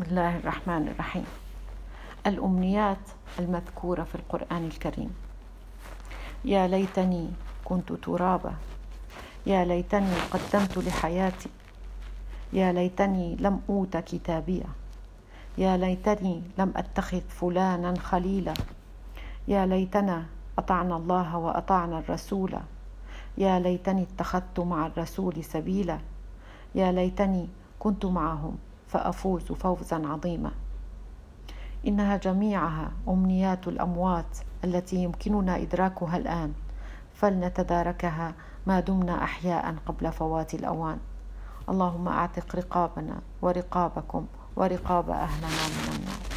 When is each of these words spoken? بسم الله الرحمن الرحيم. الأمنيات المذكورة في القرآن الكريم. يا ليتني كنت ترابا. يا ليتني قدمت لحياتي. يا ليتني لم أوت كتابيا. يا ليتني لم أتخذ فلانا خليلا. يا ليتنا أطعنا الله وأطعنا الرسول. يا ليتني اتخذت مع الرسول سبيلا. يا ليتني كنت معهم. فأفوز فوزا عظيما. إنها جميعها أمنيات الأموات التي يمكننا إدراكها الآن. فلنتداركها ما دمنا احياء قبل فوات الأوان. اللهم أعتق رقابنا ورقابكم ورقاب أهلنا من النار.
بسم 0.00 0.10
الله 0.10 0.36
الرحمن 0.36 0.88
الرحيم. 0.88 1.24
الأمنيات 2.26 3.04
المذكورة 3.38 4.02
في 4.02 4.14
القرآن 4.14 4.64
الكريم. 4.64 5.14
يا 6.44 6.66
ليتني 6.66 7.28
كنت 7.64 7.92
ترابا. 7.92 8.54
يا 9.46 9.64
ليتني 9.64 10.14
قدمت 10.30 10.78
لحياتي. 10.78 11.48
يا 12.52 12.72
ليتني 12.72 13.36
لم 13.36 13.60
أوت 13.68 13.96
كتابيا. 13.96 14.66
يا 15.58 15.76
ليتني 15.76 16.42
لم 16.58 16.72
أتخذ 16.76 17.20
فلانا 17.20 17.98
خليلا. 17.98 18.54
يا 19.48 19.66
ليتنا 19.66 20.24
أطعنا 20.58 20.96
الله 20.96 21.36
وأطعنا 21.36 21.98
الرسول. 21.98 22.56
يا 23.38 23.58
ليتني 23.58 24.02
اتخذت 24.02 24.60
مع 24.60 24.86
الرسول 24.86 25.44
سبيلا. 25.44 25.98
يا 26.74 26.92
ليتني 26.92 27.48
كنت 27.78 28.06
معهم. 28.06 28.56
فأفوز 28.90 29.52
فوزا 29.52 30.06
عظيما. 30.06 30.50
إنها 31.86 32.16
جميعها 32.16 32.90
أمنيات 33.08 33.68
الأموات 33.68 34.38
التي 34.64 34.96
يمكننا 34.96 35.56
إدراكها 35.56 36.16
الآن. 36.16 36.52
فلنتداركها 37.14 38.34
ما 38.66 38.80
دمنا 38.80 39.24
احياء 39.24 39.74
قبل 39.86 40.12
فوات 40.12 40.54
الأوان. 40.54 40.98
اللهم 41.68 42.08
أعتق 42.08 42.56
رقابنا 42.56 43.20
ورقابكم 43.42 44.26
ورقاب 44.56 45.10
أهلنا 45.10 45.48
من 45.48 45.94
النار. 45.96 46.29